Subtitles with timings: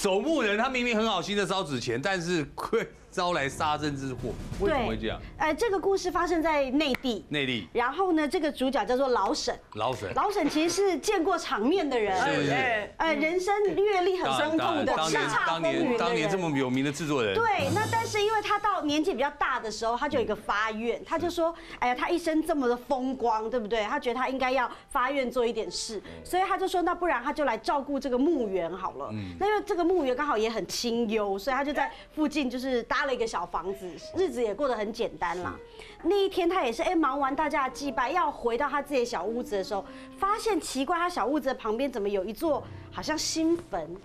[0.00, 5.20] 守墓人他明明很好心的烧纸钱，但是亏 招来杀身之祸，为什么会这样？
[5.38, 23.82] 呃，这个故事发生在内地，内地，然后呢，这个主角叫做老沈，老沈，老沈其实是见过场面的人，是是，呃，人生阅历很丰富的，叱咤风云当年这么有名的制作人，对，那但是因为他到年纪比较大的时候，他就有一个发愿，他就说，哎呀，他一生这么的风光，对不对？
[23.84, 29.10] 他觉得他应该要发愿做一点事，所以他就说，那不然他就来照顾这个墓园好了。
[29.38, 33.88] 那因为这个墓园刚好也很清幽，所以他就在附近就是搭搭了一个小房子。
[34.16, 35.54] 日子也过得很简单啦。
[36.02, 39.84] 那一天他也是哎，忙完大家的祭拜，要回到他自己的小屋子的时候，
[40.18, 43.96] 发现奇怪，他小屋子的旁边怎么有一座好像新坟？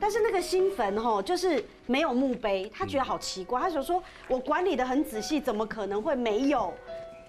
[0.00, 3.60] 但是那个新坟吼，就是没有墓碑，他觉得好奇怪。
[3.60, 6.74] 他想说，我管理的很仔细，怎么可能会没有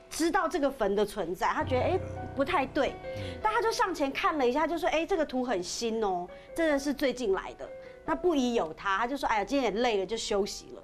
[0.10, 1.48] 知道这个坟的存在？
[1.50, 2.00] 他觉得哎
[2.36, 2.96] 不太对，
[3.40, 7.70] 但他就上前看了一下，就说哎这个图很新哦，真的是最近来的。
[8.06, 10.84] 那不疑有他，他就说哎呀今天也累了，就休息了。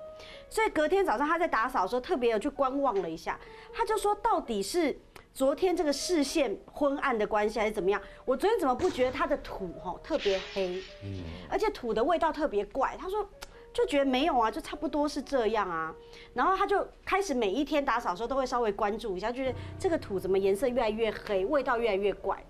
[0.49, 3.37] 所以隔天早上他在打扫的时候，特别有去观望了一下。
[3.73, 4.97] 他就说：“到底是
[5.33, 8.01] 昨天这个视线昏暗的关系，还是怎么样？
[8.23, 13.27] 我昨天怎么不觉得他的土哈特别黑，嗯，而且土的味道特别怪。”他说
[13.73, 15.93] ：“就觉得没有啊，就差不多是这样啊。”
[16.33, 22.41] 然后他就开始每一天打扫的时候都会稍微关注一下，就是这个土怎么颜色越来越黑，味道越来越怪。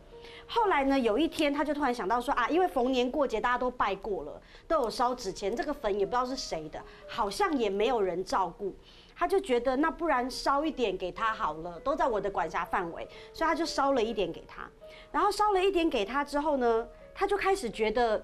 [0.49, 0.97] 后来呢？
[0.97, 8.73] 有一天，他就突然想到说啊，因为逢年过节大家都拜过了，都有烧纸钱，这个坟也不知道是谁的，好像也没有人照顾，
[9.13, 14.67] 他就觉得那不然烧一点给他好了，都在我的管辖范围，所以他就烧了一点给他。
[15.11, 18.23] 然后烧了一点给他之后呢，他就开始觉得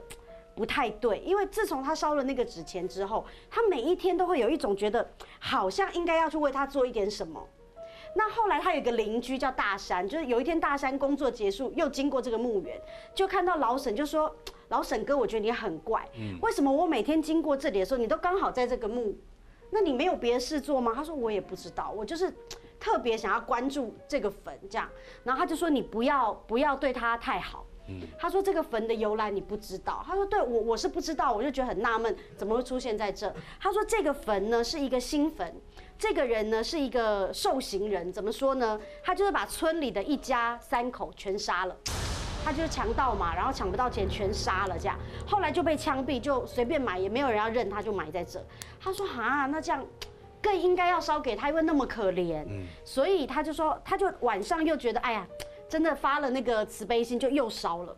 [0.56, 5.06] 不太对，因为自从他烧了那个纸钱之后，他每一天都会有一种觉得
[5.40, 7.46] 好像应该要去为他做一点什么。
[8.16, 12.80] 那后来他有一个邻居叫大山，就是有一天大山工作结束，又经过这个墓园，
[13.16, 14.34] 就看到老沈，就说
[14.70, 16.08] ：“老沈哥，我觉得你很怪，
[16.42, 19.18] 为什么我每天经过这里的时候，你都刚好在这个墓？
[19.72, 22.32] 那你没有别的事做吗？”他说：“我也不知道，我就是
[22.80, 24.88] 特别想要关注这个坟这样。”
[25.24, 27.66] 然后他就说：“你不要不要对他太好。”
[28.18, 35.54] 他说：“这个坟的由来你不知道。”他说：“对我我是不知道，我就觉得很纳闷，怎么会出现在这？”他说：“这个坟呢是一个新坟。”
[35.96, 38.78] 这个人呢是一个受刑人，怎么说呢？
[39.04, 41.78] 他就是把村里的一家三口全杀了，
[42.44, 48.44] 他就是强盗嘛，然后抢不到钱全杀了这样，后来就被枪毙，就随便埋，也没有人要认，他就埋在这。
[48.82, 49.86] 他说啊，那这样
[50.42, 52.44] 更应该要烧给他，因为那么可怜，
[52.84, 55.26] 所以他就说，他就晚上又觉得，哎呀，
[55.74, 57.98] 真的发了那个慈悲心，就又烧了。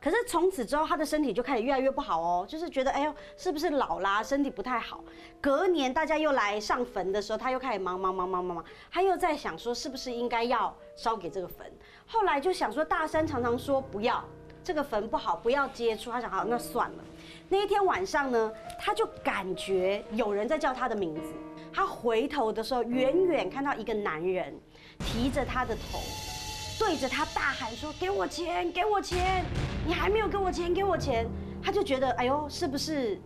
[0.00, 5.04] 可是从此之后，他的身体就开始越来越不好哦，就是觉得哎呦，是不是老啦，身体不太好。
[5.42, 11.70] 隔年大家又来上坟的时候，他又开始忙忙忙忙忙忙，他又在想说，是不是应该要烧给这个坟？
[12.06, 14.24] 后来就想说，大山常常说不要
[14.62, 16.10] 这个坟不好，不要接触。
[16.10, 17.04] 他想好，那算了。
[17.50, 18.50] 那一天晚上呢，
[18.80, 21.34] 他就感觉有人在叫他的名字。
[21.70, 24.54] 他回头的时候，远远看到一个男人
[24.98, 26.33] 提着他的头。
[26.78, 29.44] 对着他大喊说：“给我钱，给我钱！
[29.86, 31.26] 你还没有给我钱，给我钱！”
[31.62, 33.20] 他就觉得，哎呦，是不是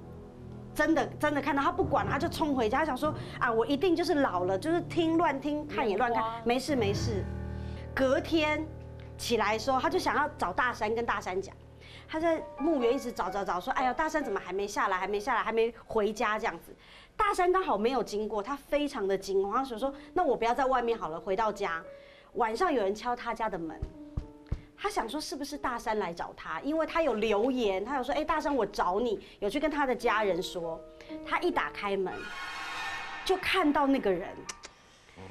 [0.74, 1.06] 真的？
[1.18, 7.24] 真的看到他不管，他就冲回家，想说：“啊，我一定就是老了，就是听乱听，看也乱看，没事没事。”
[7.94, 8.64] 隔天
[9.16, 11.54] 起来的时候，他就想要找大山，跟大山讲，
[12.06, 14.96] 他在墓园一直找找找，说：“哎呀，大山怎么还没下来？
[14.98, 15.42] 还没下来？
[15.42, 16.38] 还没回家？
[16.38, 16.74] 这样子。”
[17.16, 21.82] 大山刚好没有经过，他非常的惊慌，想说：“那我不要在外面好了，回到家。”
[22.34, 23.78] 晚上有人敲他家的门，
[24.76, 30.80] 他想说是不是大山来找他，因为他有留言，他有说，哎，大山我找你，有去跟他的家人说。
[31.26, 32.12] 他一打开门，
[33.24, 34.28] 就看到那个人。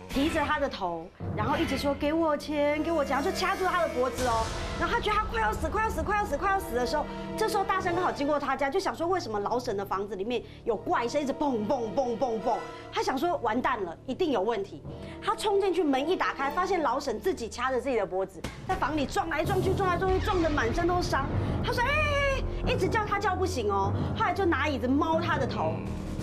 [0.10, 4.46] 提着他的头，然后一直说给我钱，给我钱，就掐住他的脖子哦。
[4.80, 7.06] 然后他觉得他快要死，快要死，快要死，快要死的时候，
[7.38, 12.58] 这时候大山刚好经过他家，就想说为什么老沈的房子里面有怪声，一直蹦蹦蹦蹦蹦。
[12.92, 14.82] 他想说完蛋了，一定有问题。
[15.22, 21.28] 他冲进去，门一打开，发现老沈自己掐着自己的脖子，在房里撞来撞去，撞来撞去，撞得满身都是伤。
[21.64, 25.74] 他说哎，一直叫他叫不醒哦，后来就拿椅子猫他的头。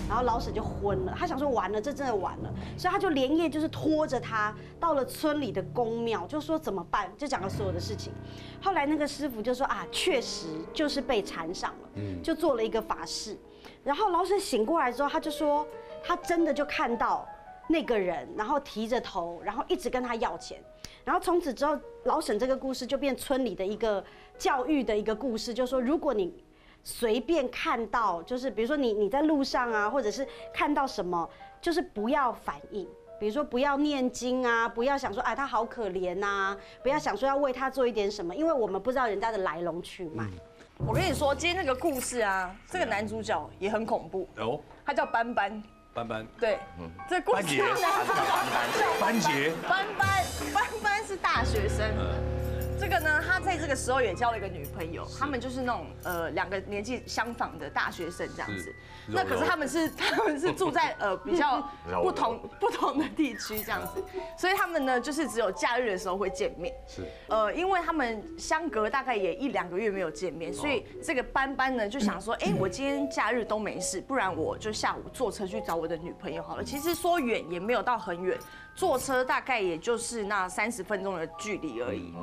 [0.07, 8.13] 然后老沈就昏了，他想说完了，这真的完了，所以他就连夜就是拖着他到了村里的公庙，就说怎么办，就讲了所有的事情。
[8.61, 13.35] 后来那个师傅就说啊，确实就是被缠上了，嗯，就做了一个法事。
[13.83, 15.67] 然后老沈醒过来之后，他就说
[16.03, 17.27] 他真的就看到
[17.67, 20.63] 那个人，然后提着头，然后一直跟他要钱。
[21.03, 24.03] 然后从此之后，老沈这个故事就变村里的一个
[24.37, 26.31] 教育的一个故事，就说如果你。
[26.85, 31.27] 随便看到，就是比如说你你在路上啊，或者是看到什么，
[31.59, 32.87] 就是不要反应。
[33.19, 40.25] 比如说不要念经啊，不要想说哎他好可怜呐，不要想说要为他做一点什么，因为我们不知道人家的来龙去脉。
[40.85, 45.63] 我跟你说，今天那个故事啊，这个男主角也很恐怖，哦，他叫 班班。
[45.93, 46.59] 班班，对，
[47.09, 52.34] 这故事班杰叫班杰，班班班班是大学生。
[52.79, 58.73] 这个呢，他在这个时候也交了一个女朋友，他们就是那种呃两个年纪相仿的大学生这样子。
[59.07, 61.61] 那可是他们是他们是住在呃比较
[62.01, 64.03] 不同不同的地区这样子，
[64.37, 66.73] 所以他们呢就是只有假日的时候会见面。
[66.87, 67.03] 是。
[67.27, 76.63] 呃，因为他们相隔大概也一两个月没有见面，所以这个班班呢就想说， 哎，我今天假日都没事，不然我就下午坐车去找我的女朋友好了。
[76.63, 78.37] 其实说远也没有到很远，
[78.75, 82.13] 坐车大概也就是那三十分钟的距离而已。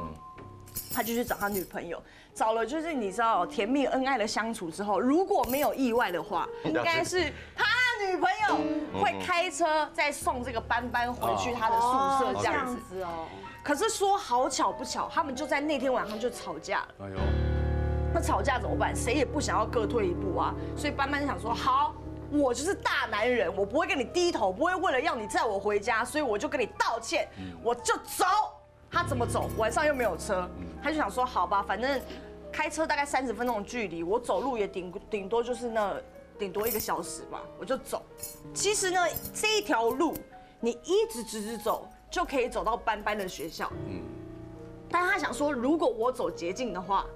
[0.93, 2.01] 他就去找他女朋友，
[2.35, 7.65] 找了就是你知道甜蜜恩爱的相处之后，如果没有意外的话，应该是他
[8.07, 13.03] 女朋友会开车再送这个班班回去他的宿舍这样子。
[13.03, 13.27] 哦。
[13.63, 16.89] 可是说好巧不巧，他们就在那天晚上就吵架了。
[17.03, 17.17] 哎呦，
[18.13, 18.95] 那吵架怎么办？
[18.95, 20.53] 谁也不想要各退一步啊。
[20.77, 21.95] 所以班班就想说，好，
[22.33, 27.29] 我就是大男人，我不会跟你低头，不会为了要你载我回家，所以我就跟你道歉，
[27.63, 28.25] 我就走。
[28.93, 29.49] 他怎么走？
[29.57, 30.47] 晚上又没有车，
[30.83, 31.99] 他就想说，好吧，反正
[32.53, 35.99] 开车大概三十分钟的距离，我走路也顶顶多就是那
[36.39, 38.05] 顶多一个小时吧，我就走。
[38.53, 39.01] 其实呢，
[39.33, 40.15] 这一条路
[40.61, 43.73] 你一直直直走就可以走到班班的学校。
[43.89, 44.03] 嗯。
[44.91, 47.07] 但是他想说，如果我走捷径的话，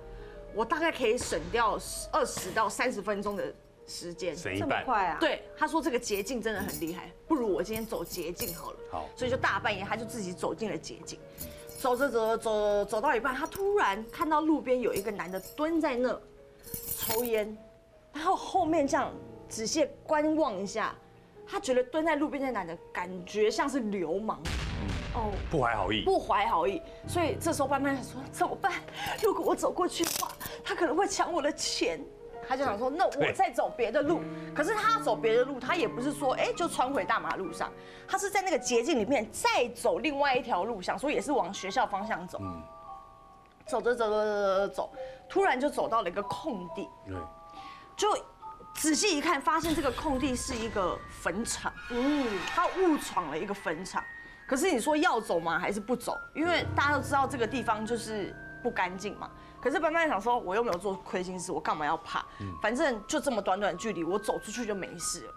[0.55, 1.79] 我大概可以省掉
[2.11, 3.55] 二十到三十分钟的
[3.87, 4.35] 时间。
[4.35, 8.79] 这么省一半，快啊？，对，他说这个捷径真的很厉害，不如我今天走捷径好了。
[8.91, 11.19] 好所以就大半夜他就自己走进了捷径，
[11.87, 16.21] 走着走着走走到一半，他突然看到路边有一个男的蹲在那
[16.99, 17.57] 抽烟，
[18.13, 19.15] 然后后面这样
[19.49, 20.93] 仔细观望一下，
[21.47, 24.43] 他觉得蹲在路边的男的感觉像是流氓。
[25.15, 28.73] 哦，不怀好意，不怀好意，所以这时候班班想说怎么办？
[29.23, 30.33] 如果我走过去的话，
[30.65, 32.01] 他可能会抢我的钱。
[32.49, 34.21] 他就想说，那我再走别的路。
[34.55, 37.73] 可是他走别的路，他也不是说，哎，就穿回大马路上，
[38.07, 42.41] 他是在那个捷径里面再走另外一条路，想说也是往学校方向走。
[43.67, 44.93] 走着走着走着走走，
[45.29, 47.17] 突然就走到了一个空地，对，
[47.97, 48.09] 就
[48.75, 51.73] 仔细一看，发现这个空地是一个坟场。
[51.91, 54.05] 嗯，他误闯了一个坟场。
[54.47, 55.59] 可是你说要走吗？
[55.59, 56.17] 还是不走？
[56.33, 58.33] 因为大家都知道这个地方就是
[58.63, 59.29] 不干净嘛。
[59.67, 62.25] 可是班班想说，我又没有做亏心事，我干嘛要怕？
[62.63, 65.35] 反正就这么短短的距离，我走出去就没事了。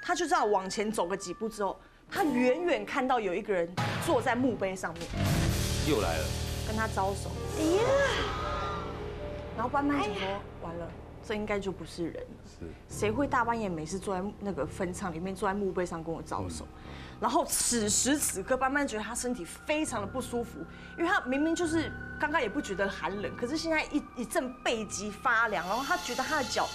[0.00, 1.76] 他就这样往前走个几步之后，
[2.08, 3.68] 他远远看到有一个人
[4.04, 5.02] 坐在墓碑上面，
[5.88, 6.24] 又来了，
[6.64, 7.28] 跟他招手。
[7.58, 7.82] 哎呀，
[9.56, 10.88] 然后班班想说，完了，
[11.26, 12.36] 这应该就不是人了。
[12.46, 16.66] 是谁会大半夜没事坐在那个坟场里面，坐在墓碑上跟我招手？
[17.18, 20.60] 然后此时此刻，班班觉得他身体非常的不舒服，
[20.98, 21.90] 因为他明明就是
[22.20, 26.68] 刚刚也不觉得寒冷，可是现在一一阵背脊发凉，然后他觉得他的脚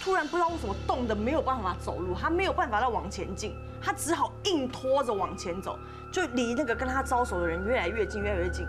[0.00, 5.76] 突然不知道为什么冻得没有办法走路，他没有办法再往前进，他只好硬拖着往前走，
[6.12, 8.66] 就离那个跟他招手的人越来越近，越来越近。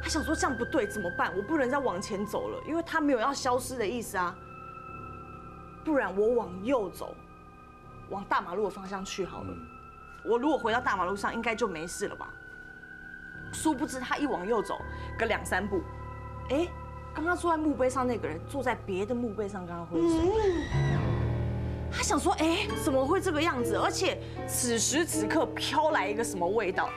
[0.00, 1.36] 他想说这样不对，怎么办？
[1.36, 4.34] 我不能再往前走了，因为他没有要消失的意思啊。
[5.84, 7.14] 不然我往右走，
[8.08, 9.54] 往大马路的方向去好了。
[10.24, 12.28] 我如果回到大马路上，应该就没事了吧？
[13.52, 14.80] 殊不知他一往右走
[15.18, 15.82] 个两三步，
[16.50, 16.68] 哎，
[17.12, 20.16] 刚刚坐在墓碑上那个人坐在别的墓碑上跟他挥手。
[21.90, 23.74] 他想说，哎，怎么会这个样子？
[23.74, 26.88] 而且此时此刻飘来一个什么味道？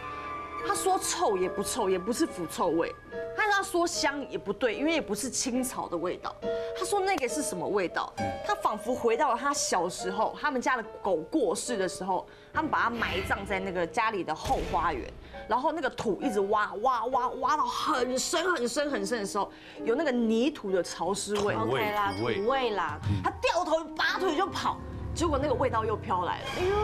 [0.67, 2.93] 他说臭也不臭，也不是腐臭味。
[3.35, 6.33] 但是他说香也不对，因为也不是青草的味道。
[6.77, 8.13] 他说那个是什么味道？
[8.45, 15.11] 他仿佛回到了他小时候，他们家的狗过世的时候，他们把它埋葬在那个家里的后花园，
[15.47, 19.51] 然后那个土一直挖挖挖挖到很深很深很深的时候，
[19.83, 21.55] 有那个泥土的潮湿味。
[21.55, 24.77] OK 啦，土味土味啦，他掉头拔腿就跑，
[25.15, 26.45] 结果那个味道又飘来了。
[26.59, 26.75] 哎呦！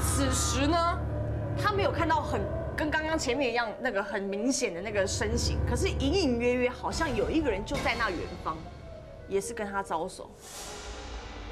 [0.00, 0.98] 此时呢，
[1.60, 2.40] 他没有看到很
[2.80, 8.56] 跟刚刚前面一样那个很明显的那个身形，可是隐隐约约好像有一个人就在那远方，
[9.28, 10.30] 也是跟他招手。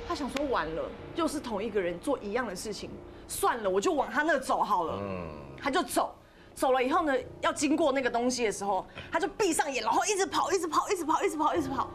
[0.08, 0.82] 他想说完了，
[1.16, 2.88] 又是同一个人做一样的事情，
[3.28, 4.98] 算了，我就往他那走好了。
[5.02, 5.28] 嗯
[5.60, 6.14] 他就走，
[6.54, 11.90] 走了以后呢，要经过那个东西的时候，他就闭上眼，然后一直跑，一直跑，一直跑，一直跑，一直跑，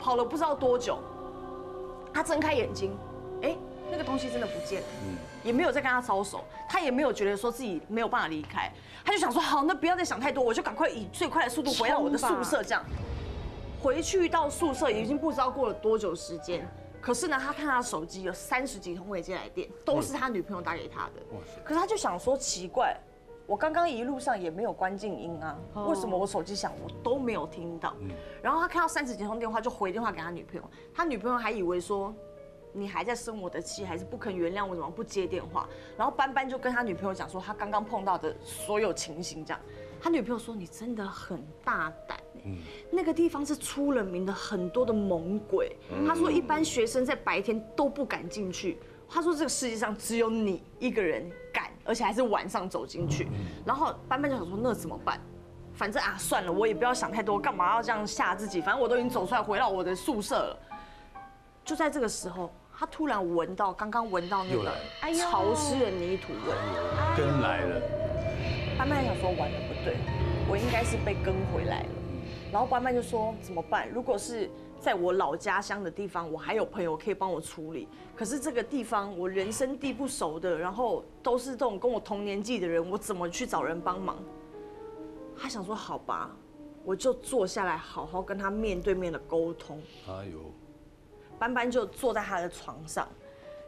[0.00, 0.98] 跑了不知道多久。
[2.10, 2.96] 他睁开眼睛，
[3.42, 3.54] 哎，
[3.90, 8.70] 那个东西真的不见了，嗯也没有再跟他招手，他也没有觉得说自己没有办法离开，
[9.04, 12.84] 他就想说好，那不要再想太多，我就赶快以最快的速度回到我的宿舍，这样。
[13.80, 16.68] 回去到宿舍已经不知道过了多久时间，
[17.00, 21.22] 可是呢，他看他手机有三十几通未接来电，都是他女朋友打给他的。
[21.64, 22.96] 可是他就想说奇怪，
[23.46, 27.94] 我刚刚一路上也没有关静音啊，为什么我手机响我都没有听到？
[28.42, 32.12] 然后他看到三十几通电话，就回电话给他女朋友，他女朋友还以为说。
[32.78, 34.74] 你还在生我的气，还是不肯原谅我？
[34.74, 35.68] 怎么不接电话？
[35.96, 39.60] 然后班班就跟他女朋友讲说，他刚刚碰到的所有情形，这样。
[40.00, 42.58] 他女朋友说：“你真的很大胆嗯，
[42.88, 45.76] 那个地方是出了名的很多的猛鬼。
[46.06, 48.78] 他说一般学生在白天都不敢进去。
[49.08, 53.26] 他说这个世界上只有你一个人敢，而且还是晚上走进去。
[53.66, 55.20] 然后班班就想说那怎么办？
[55.74, 58.60] 反正啊算了，我也不要想太多，干嘛要这样吓自己？
[58.60, 60.58] 反正我都已经走出来，回到我的宿舍了。
[61.64, 64.72] 就在这个时候，他突然闻到刚刚闻到那个
[65.18, 66.54] 潮湿的泥土味，
[67.16, 67.82] 跟来了。
[68.78, 69.96] 班班想说完了不对，
[70.48, 71.88] 我应该是被跟回来了。
[72.52, 73.90] 然后班班就说怎么办？
[73.90, 77.88] 如果是在我老家乡的地方，我还有朋友可以帮我处理。
[78.14, 84.16] 可是这个地方我人生地不熟的，然后都是这种跟我同年纪的人，我怎么去找人帮忙？
[85.36, 86.30] 他想说好吧，
[86.84, 89.82] 我就坐下来好好跟他面对面的沟通。
[90.06, 90.38] 哎呦。
[91.38, 93.06] 班班就坐在他的床上，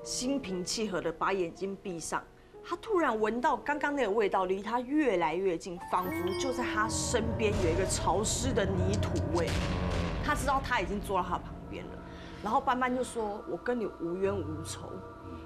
[0.03, 2.23] 心平气和的把眼睛闭上。
[2.63, 9.49] 他突然闻到刚刚那个味道，离他越来越近，仿佛就在他身边有一个潮湿的泥土味。
[10.23, 11.93] 他知道他已经坐到他旁边了。
[12.43, 14.91] 然后斑斑就说：“我跟你无冤无仇，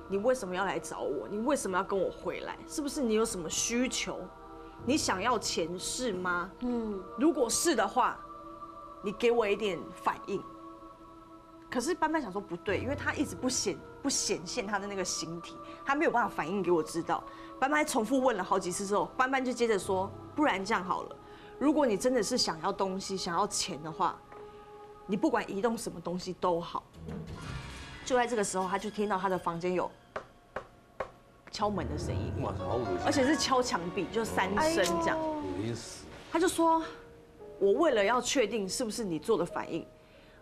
[0.09, 1.29] 你为什么要来找我？
[1.29, 2.57] 你为什么要跟我回来？
[2.69, 4.19] 是不是你有什么需求？
[4.85, 6.51] 你想要钱是吗？
[6.61, 8.19] 嗯，如果是的话，
[9.03, 10.43] 你给我一点反应。”
[11.75, 17.21] 可是班班想说不对，因为他一直不显不显现他的那个形体，他没有办法反应给我知道。
[17.59, 21.17] 班班重复问了好几次之后，班班就接着说：“不然这样好了，
[21.59, 24.17] 如果你真的是想要东西、想要钱的话，
[25.05, 26.85] 你不管移动什么东西都好。”
[28.07, 29.91] 就在这个时候，他就听到他的房间有
[31.51, 32.99] 敲门的声音，哇，好恶心！
[33.05, 35.19] 而且是敲墙壁，就三声这样。
[35.19, 36.05] 恶心死！
[36.31, 36.81] 他就说
[37.59, 39.85] ：“我为了要确定是不是你做的反应。”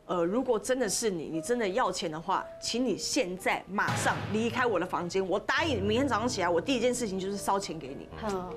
[0.06, 5.26] 呃，如果真的是你，你真的要钱的话，请你现在马上离开我的房间。
[5.26, 8.08] 我答应，明天早上起来，我第一件事情就是烧钱给你。
[8.24, 8.50] 嗯，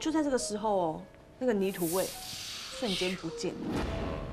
[0.00, 1.02] 就在这个时候哦，
[1.38, 3.60] 那个泥土味瞬间不见了。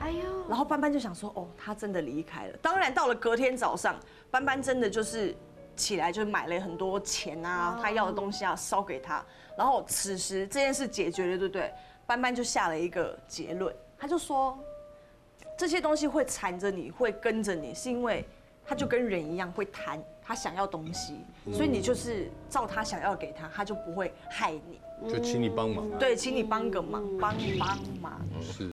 [0.01, 0.19] 哎呦！
[0.49, 2.57] 然后班班就想说，哦，他真的离开了。
[2.59, 3.95] 当然，到了隔天早上，
[4.31, 5.35] 班班真的就是
[5.75, 9.23] 起来就买了很多钱啊，他要的东西啊烧给他。
[9.55, 11.71] 然后此时这件事解决了，对不对？
[12.07, 14.57] 班班就下了一个结论，他就说。
[15.61, 18.25] 这些东西会缠着你，会跟着你，是因为
[18.65, 21.19] 他就跟人一样会贪，他想要东西，
[21.53, 24.79] 所以你就是照他想要给他，他就不会害你。
[25.07, 25.87] 就请你帮忙。
[25.99, 28.19] 对，请你帮个忙，帮帮忙。
[28.41, 28.69] 是。